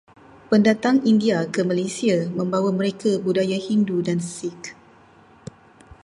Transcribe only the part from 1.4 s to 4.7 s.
ke Malaysia membawa mereka budaya Hindu dan Sikh.